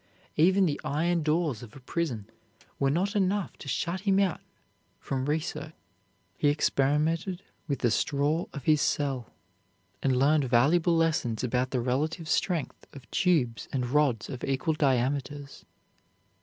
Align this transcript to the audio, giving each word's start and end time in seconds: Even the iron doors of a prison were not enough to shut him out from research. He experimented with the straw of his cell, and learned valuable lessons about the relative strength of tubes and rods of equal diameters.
Even 0.35 0.65
the 0.65 0.81
iron 0.83 1.21
doors 1.21 1.61
of 1.61 1.75
a 1.75 1.79
prison 1.79 2.27
were 2.79 2.89
not 2.89 3.15
enough 3.15 3.55
to 3.57 3.67
shut 3.67 3.99
him 3.99 4.17
out 4.17 4.41
from 4.99 5.27
research. 5.27 5.75
He 6.35 6.47
experimented 6.47 7.43
with 7.67 7.77
the 7.81 7.91
straw 7.91 8.47
of 8.51 8.63
his 8.63 8.81
cell, 8.81 9.31
and 10.01 10.17
learned 10.17 10.45
valuable 10.45 10.97
lessons 10.97 11.43
about 11.43 11.69
the 11.69 11.81
relative 11.81 12.27
strength 12.27 12.87
of 12.93 13.11
tubes 13.11 13.67
and 13.71 13.91
rods 13.91 14.27
of 14.27 14.43
equal 14.43 14.73
diameters. 14.73 15.65